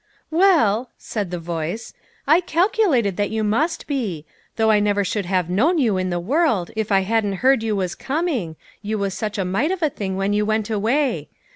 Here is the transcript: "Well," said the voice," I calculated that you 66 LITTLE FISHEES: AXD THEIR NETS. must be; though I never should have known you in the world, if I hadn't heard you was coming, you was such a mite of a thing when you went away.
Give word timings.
"Well," 0.31 0.89
said 0.97 1.29
the 1.29 1.37
voice," 1.37 1.93
I 2.35 2.41
calculated 2.41 3.17
that 3.17 3.29
you 3.29 3.43
66 3.43 3.43
LITTLE 3.43 3.67
FISHEES: 3.67 3.75
AXD 3.75 3.87
THEIR 3.87 4.13
NETS. 4.13 4.23
must 4.23 4.25
be; 4.25 4.25
though 4.65 4.71
I 4.71 4.79
never 4.79 5.03
should 5.03 5.25
have 5.27 5.49
known 5.51 5.77
you 5.77 5.97
in 5.99 6.09
the 6.09 6.19
world, 6.19 6.71
if 6.75 6.91
I 6.91 7.01
hadn't 7.01 7.33
heard 7.33 7.61
you 7.61 7.75
was 7.75 7.93
coming, 7.93 8.55
you 8.81 8.97
was 8.97 9.13
such 9.13 9.37
a 9.37 9.45
mite 9.45 9.69
of 9.69 9.83
a 9.83 9.91
thing 9.91 10.17
when 10.17 10.33
you 10.33 10.43
went 10.43 10.71
away. 10.71 11.29